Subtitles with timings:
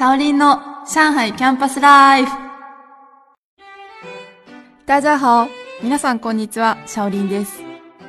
[0.00, 2.32] シャオリンの上海キャンパスライフ。
[4.86, 5.46] 大家好。
[5.82, 7.60] 皆さんこんにちは、シャオリンです。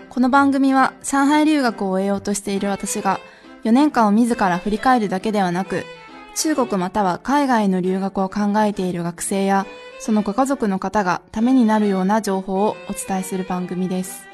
[0.08, 3.20] この番組は上海留学を終えようとしている私が
[3.66, 5.84] 4年間を自ら振り返るだけではなく、
[6.38, 9.66] 中国または海外の留学を考えている学生や
[10.00, 14.30] そのご家族の方がためになるような情報をお伝えする番組です。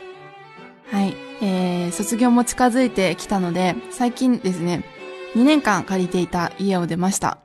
[0.92, 1.16] はい。
[1.42, 4.84] えー、卒業も近づいてきたので、最近ですね、
[5.34, 7.40] 2年間借りていた家を出ました。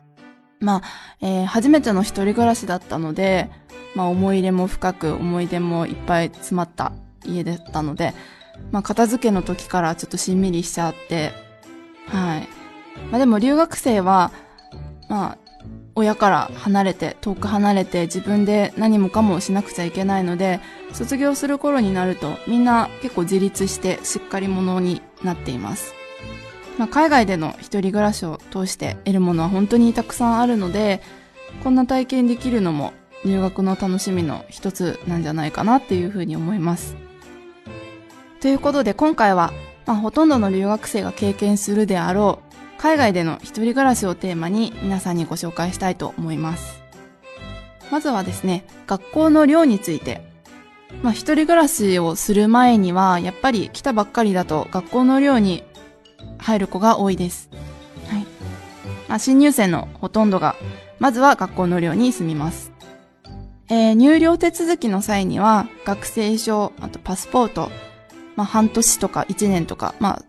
[0.62, 0.82] まあ、
[1.20, 3.50] えー、初めての一人暮らしだったので、
[3.94, 6.92] まあ思い入れも深く思い出もいっぱい詰まった
[7.26, 8.14] 家だったので、
[8.70, 11.32] まあ片付けの時からちょっとしんみりしちゃって、
[12.06, 12.48] はい。
[13.10, 14.32] まあでも留学生は、
[15.08, 15.38] まあ、
[15.94, 20.60] 親から離れて、遠く離れて自分で何もかもしなくちゃいけないので、
[20.92, 26.01] 卒業する頃になるとみんな結構自立してしっかり者になっています。
[26.78, 31.02] まあ、海外での一人暮らしを通して得るものは本当にたくさんあるので、
[31.62, 32.92] こんな体験できるのも
[33.24, 36.96] 入学の楽しみの一つなんじゃないかなっていうふうに思います。
[38.40, 39.52] ということで今回は、
[39.86, 46.82] まあ、ほとんどの留学生が経験するであろう海外での一人暮らしをテーマに皆さんにご紹介したいと思います。
[47.92, 50.32] まずはですね、学校の寮について。
[51.02, 55.62] まあ、一人暮らしをする前には、やっぱり来たばっかりだと学校の寮に
[56.42, 57.48] 入る子が多いです。
[58.08, 58.26] はい。
[59.08, 60.56] まあ、新入生のほとんどが、
[60.98, 62.72] まずは学校の寮に住みます。
[63.68, 67.70] えー、入寮手続きの際には、学生証、あとパスポート、
[68.36, 70.22] まあ、半年とか1年とか、まあ、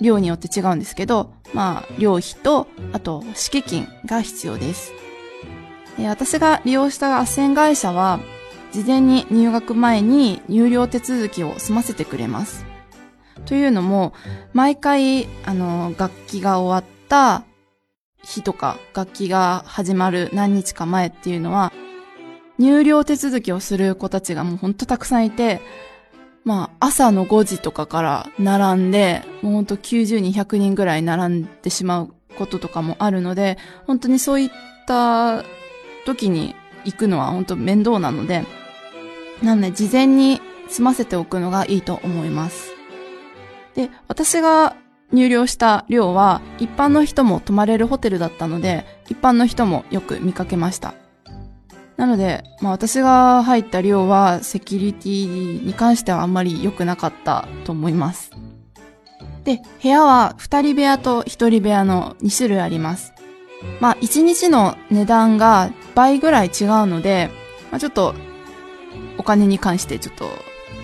[0.00, 4.92] 量によって違うんですけど、まあ、寮費と、あと、敷金が必要です。
[5.98, 8.20] え私が利用した斡旋会社は、
[8.72, 12.66] 事前に入学前に入寮手続きを済ませてくれます。
[13.46, 14.12] というのも、
[14.52, 17.44] 毎回、あの、楽器が終わった
[18.22, 21.72] 日とか、楽器が始まる何日か前っていうのは、
[22.58, 25.60] 入寮手続きをする子たちがもうほんとたくさんいて、
[26.44, 34.50] まあ、朝の5時とかから並んで、もうほんと90人、100人ぐらい並んでしまうこととかもあるので、本当にそういっ
[34.86, 35.42] た
[36.04, 36.54] 時に
[36.84, 38.44] 行くのは本当面倒なので、
[39.42, 42.75] なので事前に済ませておくのがいいと思います。
[43.76, 44.74] で、私が
[45.12, 50.94] 入寮した寮は一般の人も泊まれるホテルだったので、一般の人もよく見かけました。
[51.96, 58.32] なので、まあ私が入った寮はセキュリティに関してはあんまり良くなかったと思います。
[59.44, 63.12] で、部屋は二人部屋と一人部屋の2種類あります。
[63.80, 67.30] まあ一日の値段が倍ぐらい違うので、
[67.70, 68.14] まあちょっと
[69.18, 70.28] お金に関してちょっと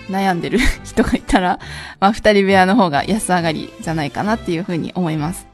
[0.09, 1.59] 悩んでる 人がいたら、
[1.99, 5.47] まあ二人部屋の方が安上がりじゃないかなっていうふうに思います。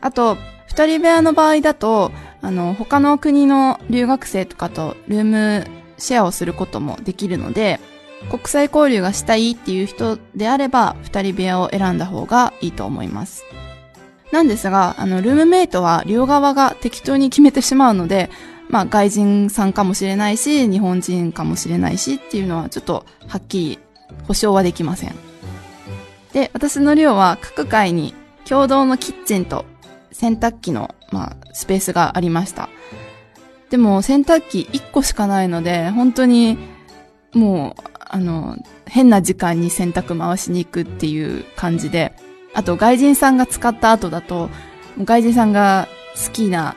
[0.00, 0.36] あと、
[0.66, 2.12] 二人部屋の場合だと、
[2.42, 5.66] あの、他の国の留学生とかとルーム
[5.98, 7.80] シェアをすることもできるので、
[8.30, 13.44] 国際交流がしたいっていう人であれば、二人部屋を選んだ方がいいと思います。
[14.32, 18.30] なんですが、あの、ルームメイトは両側が適当に決めてしまうので、
[18.70, 23.78] まあ、外人さんかもしれないし、日本人かもしれないしっていうのはちょっとはっきり
[24.26, 25.14] 保証はできません。
[26.32, 28.14] で、私の寮は各階に
[28.48, 29.64] 共同のキッチンと
[30.12, 32.68] 洗濯機の、まあ、スペースがありました。
[33.70, 36.58] でも、洗濯機1個しかないので、本当に、
[37.32, 42.12] もう、あの、変な時間に洗濯回しに行くっていう感じで、
[42.54, 44.50] あと外人さんが使った後だと、
[44.98, 45.86] 外人さんが
[46.16, 46.74] 好きな、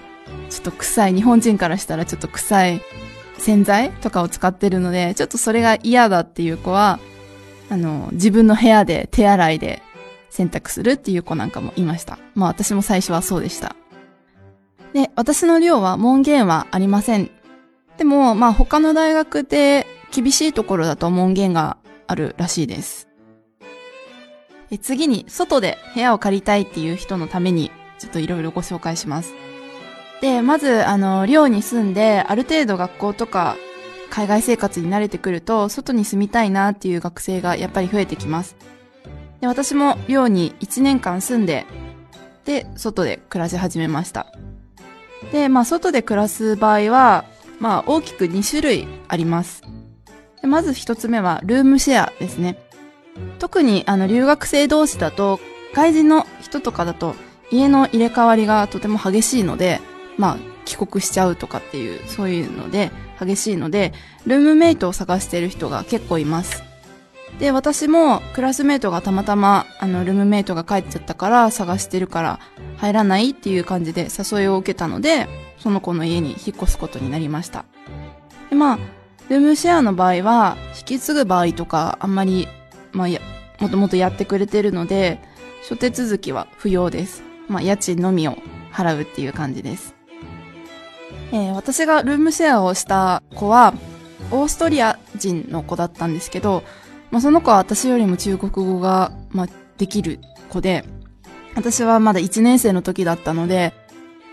[0.53, 2.81] ちょっと臭い、日本人からしたらちょっと臭い
[3.39, 6.99] 洗剤とかを使ってるので、ちょっとそれが嫌だっていう子は、
[7.71, 9.81] あの、自分の部屋で手洗いで
[10.29, 12.19] 選択するっていう子なんかもいました。
[12.35, 13.75] まあ私も最初はそうでした。
[14.93, 17.31] で、私の寮は門限はありません。
[17.97, 23.07] でも、まあ他の大学で厳しいところだと門限があるらしいです。
[24.81, 29.33] 次に、外で部屋を借りたいっていう人のために、ちょっといろいろご紹介します。
[30.23, 33.57] で、まず、あの、寮に住んで、ある程度学校とか、
[34.09, 38.55] 海外生活に慣れてくると、外に住みたいなっていう学生がやっぱり増えてきます。
[39.41, 41.65] で、私も寮に1年間住んで、
[42.45, 44.27] で、外で暮らし始めました。
[45.33, 47.25] で、まあ、外で暮らす場合は、
[47.59, 49.61] まあ、大きく2種類あります。
[50.41, 52.57] でまず1つ目は、ルームシェアですね。
[53.39, 55.41] 特に、あの、留学生同士だと、
[55.73, 57.13] 外人の人とかだと、
[57.51, 59.81] 家の入れ替わりがとても激しいので、
[60.17, 63.93] まあ、帰国しちゃうとかっていう、そういうので、激しいので、
[64.25, 66.63] ルームメイトを探してる人が結構います。
[67.39, 72.39] で、私もクラスメートがたまたま、あの、ルームメイトが帰っちゃったから探してるから
[72.77, 75.27] 入らないっていう感じで誘いを受けたので、
[75.57, 77.65] その子の家に引っ越すことになりました。
[78.49, 78.79] で、まあ、
[79.29, 82.47] ルームシェアの場合は、引き継ぐ場合とか、あんまり、
[82.91, 83.19] まあ、や、
[83.59, 85.19] もともとやってくれてるので、
[85.63, 87.23] 諸手続きは不要です。
[87.47, 88.37] まあ、家賃のみを
[88.71, 89.95] 払うっていう感じです。
[91.33, 93.73] えー、私がルームシェアをした子は、
[94.31, 96.63] オーストリア人の子だったんですけど、
[97.09, 99.47] まあ、その子は私よりも中国語が、まあ、
[99.77, 100.19] できる
[100.49, 100.85] 子で、
[101.55, 103.73] 私はまだ1年生の時だったので、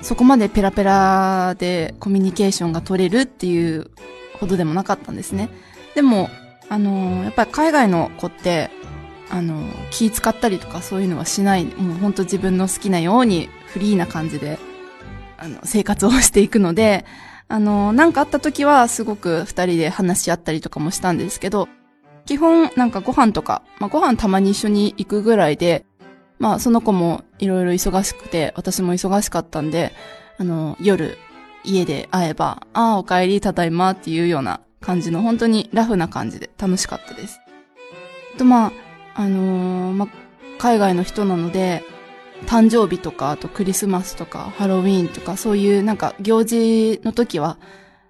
[0.02, 3.90] そこまでペラペラでコミュニケーションが取れるっていう
[4.38, 5.48] ほどでもなかったんですね。
[5.94, 6.28] でも、
[6.68, 8.70] あのー、やっぱり海外の子って、
[9.30, 14.58] あのー、気使ったりとかそういうのはしない、もうほんと自分の好きなようにフリーな感じで、
[15.40, 17.04] あの、生活をしていくので、
[17.48, 21.68] あの、なんかあった時はすごく二人で話し合ったりとかもしたんですけど、
[22.26, 25.84] 基本なんかご飯とか、まあ、ご飯たまに一緒に行くぐらいで、
[26.38, 29.92] まあその子もいろいろ忙しくて、私も忙しかったんで、
[30.38, 31.18] あの、夜
[31.64, 37.40] 家で会えば、ああ、お帰り、ただいまっていうような感じの本当にラフな感じで楽しかったです。
[38.38, 38.72] とまあ、
[39.14, 40.08] あのー、まあ、
[40.58, 41.82] 海外の人なので、
[42.46, 47.58] 誕生日とか、あとクリスマスとか、ハロウィーンとか、そういうなんか行事の時は、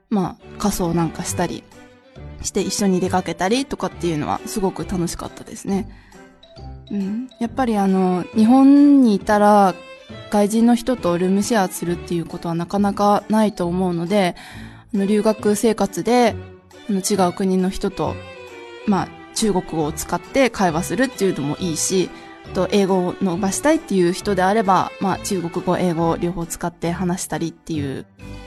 [0.09, 1.62] まあ、仮装なんかしたり
[2.43, 5.88] して一緒に出かけたりとかっていうのはすごく楽しかったですね。
[6.91, 7.31] うん。
[7.38, 9.75] やっぱりあの、日本にいたら
[10.31, 14.35] 外人の人とルームシェアするっていうことはなかなかないと思うので、
[14.94, 16.35] あの留学生活で
[16.88, 18.15] あの違う国の人と、
[18.87, 22.11] まあ、中国語を使って会話するっていうのもいいし、
[22.50, 28.06] と英語を伸ばしたいっていう人であれば、まあ中国語、英語両方使って話したりっていう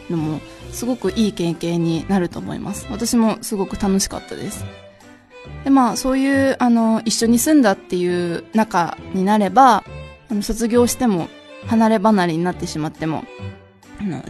[0.10, 0.40] のも
[0.72, 2.88] すごくいい経験になると思います。
[2.92, 4.66] 私もすごく楽しかったです。
[5.64, 9.84] で、まあそういう、あの、一緒に住んだっていう仲になれば、
[10.30, 11.28] あの、卒業しても
[11.68, 13.24] 離れ離れになってしまっても、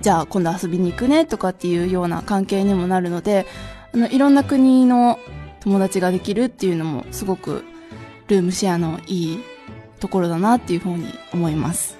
[0.01, 3.45] じゃあ今度遊びに行くねとかっていうような関係にもなるので、
[3.93, 5.19] あの、いろんな国の
[5.61, 7.63] 友達ができるっていうのもすごく
[8.27, 9.39] ルームシェアのいい
[10.03, 11.97] ところだなっていうふうに思います。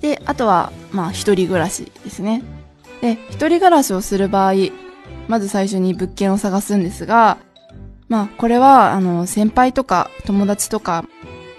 [0.00, 2.42] で、あとは、まあ、一人暮らしですね。
[3.00, 4.54] で、一人暮らしをする場合、
[5.28, 7.38] まず最初に物件を探すんですが、
[8.08, 11.04] まあ、これは、あの、先輩とか友達とか、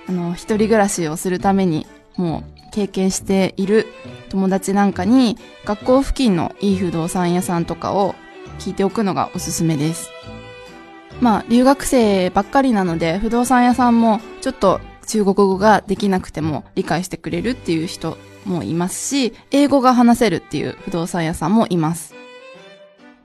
[0.10, 1.88] あの、一人暮らしをするために
[2.18, 3.88] もう経験している
[4.28, 8.16] 友達なんかに学校付近のいい不動産屋さんとかを
[8.60, 10.10] 聞いておくのがおすすめです。
[11.22, 18.16] まあ留学生ばっかりなので不動産屋さんもちょっと中国語ができなくても理解してくれるっていう人
[18.46, 22.14] もいますし、英語が話せるっていう不動産屋さんもいます。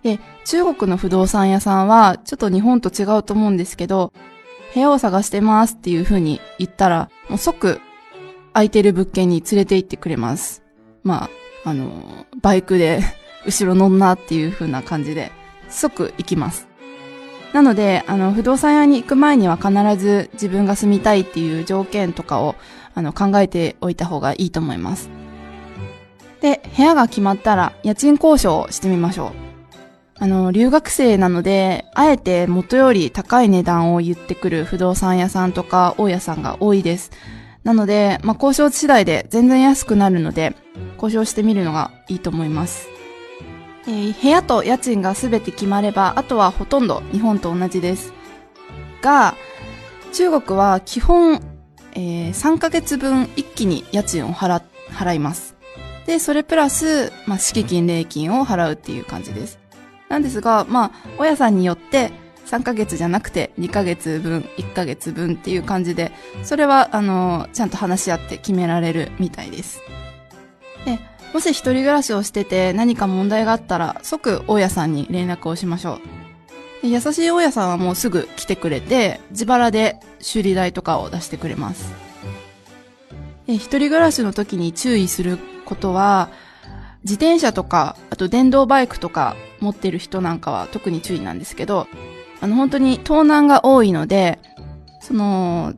[0.03, 4.15] で、中国の不動産屋さんはちょっと日本と違うと思うんですけど、
[4.73, 7.81] 部屋を探してますっていう風に言ったら、もう即
[8.55, 10.63] 空いてる物件に連れて行ってくれます。
[11.03, 11.29] ま
[11.65, 13.01] あ、あの、バイクで
[13.45, 15.33] 後ろ乗んなっていう風な感じで、
[15.69, 16.67] 即行きます。
[17.55, 22.57] なので、あの、不動産屋に行く前には必ず自分が住みたいっていう条件とかを、
[22.97, 25.09] あの、考えておいた方がいいと思います。
[26.41, 29.31] で、部屋が決まったら、家賃交渉をしてみましょう。
[30.17, 37.13] あの、留学生なので、あえて元より高い値段を言ってくる不動産屋さんとか大家さんが多いです。
[37.63, 40.57] なので、まあ、交渉次第で全然安くなるので、
[40.95, 42.94] 交渉してみるのがいいと思います。
[43.87, 48.13] えー、部屋と家賃がすべて決まれば、あとはほとんど日本と同じです。
[49.03, 49.35] が、
[50.13, 51.41] 中国は基本、
[51.93, 55.57] えー、3ヶ月分一気に家賃を払、払います。
[56.07, 59.59] で、それプラス、まあ、敷金、礼金を払うっていう感じです。
[60.09, 62.13] なんですが、まあ、親さんによって、
[62.47, 66.13] 3ヶ月じゃなくて2ヶ月分、1ヶ月分っていう感じで、
[66.43, 69.81] それは、あの、ちゃんと話し合って決められるみたいです。
[70.85, 70.99] で、
[71.35, 75.99] もし一人暮らしをしてて何か問題があったら、即大家さんに連絡をしましょ
[76.83, 76.87] う。
[76.87, 81.93] 優しい大家さんはもうすぐ来てくれて、自腹で修理代とかを出してくれます。
[83.49, 86.31] 一人暮らしの時に注意することは、
[87.03, 91.89] 自転車とか、あと電動バイクとか持ってる人なんかは特に注意なんですけど、
[92.43, 94.39] あの、本当に盗難が多いので、
[95.01, 95.75] その、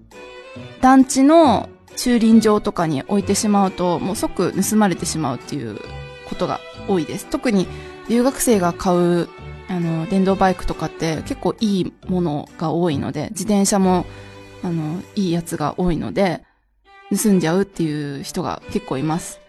[0.83, 5.79] 団地の駐輪場とかに置いてしまうと、もう即盗まれてしまうっていう
[6.29, 7.27] ことが多いです。
[7.27, 7.67] 特に
[8.09, 9.29] 留学生が買う、
[9.69, 14.07] あの、電動バイクとかって結構いいものが多いので、自転車も、
[14.63, 16.45] あの、いいやつが多いので、
[17.11, 19.41] 盗んじゃうっていう人が結構います。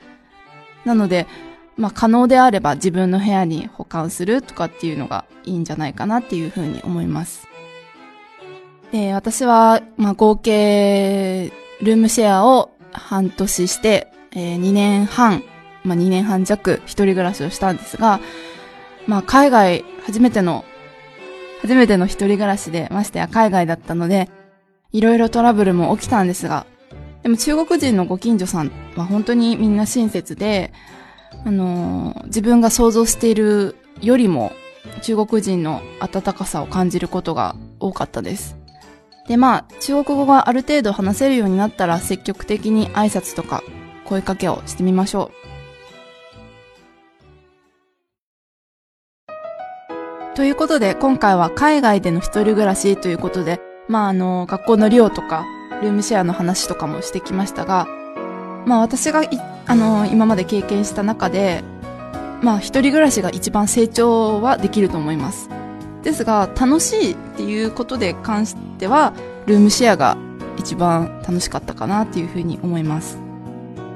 [0.85, 1.27] なので、
[1.75, 7.47] まあ、可能であれば自分の部屋に保管するとかっていうのがいいんじゃないかなっていうふうに思います。
[8.91, 15.43] で、私は、まあ、合計、ルームシェアを半年して、えー、2年半、
[15.83, 18.19] まあ、2年半弱一人暮らしをしたんですが、
[19.05, 20.65] まあ、海外、初めての、
[21.61, 24.29] 初めての一人暮らしで、ましてや海外だったので、
[24.91, 26.65] いろいろトラブルも起きたんですが、
[27.23, 30.73] でも中国人のご近所さんは本当にみんな親切で、
[31.45, 34.51] あのー、自分が想像しているよりも
[35.01, 38.56] 中国人の温かさを感じることが多かったです。
[39.27, 43.61] で、まあ、中国語がある程度話せるようになったら積極的に挨拶とか
[44.05, 45.47] 声かけをしてみましょう。
[50.35, 55.45] ということで、今回は海外での一人暮らしということで、まあ、あの、学校の寮とか、
[55.81, 57.87] ルームシェアの話とかもしてきましたが、
[58.65, 59.23] まあ私が
[59.65, 61.63] あの、今まで経験した中で、
[62.41, 65.49] まあ一人暮らしが一番成長はできると思います。
[66.03, 69.13] ですが、楽しいっていうことで関しては、
[69.45, 70.17] ルームシェアが
[70.57, 73.17] 一番楽しかったかなっていうふうに思います。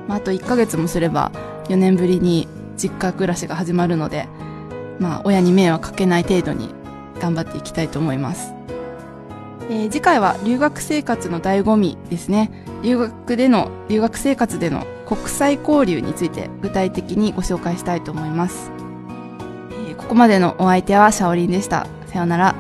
[0.08, 1.32] まあ、あと1ヶ月もすれば
[1.70, 4.28] 4年ぶりに実家暮らしが始まるので、
[5.00, 6.74] まあ親に迷惑かけない程度に
[7.20, 8.54] 頑張っていきたいと思います。
[9.70, 12.52] えー、次回は留学生活の醍醐味ですね。
[12.84, 18.72] 留学での、留学生活での国際交流について具体的にご紹介したいと思います。
[20.12, 21.88] えー、ここまでのお相手はシャオリンでした。
[22.08, 22.56] さようなら。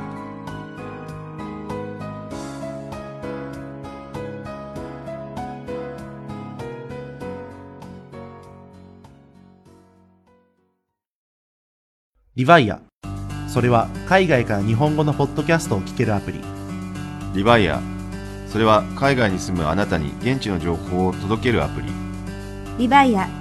[12.36, 12.80] リヴァイア。
[13.50, 16.40] それは海外から日本語のポッドキャストを聞けるアプリ。
[17.36, 17.82] リバイア
[18.48, 21.88] それは海外に住むあなたに現地の情報を届けるアプリ
[22.78, 23.41] リバイア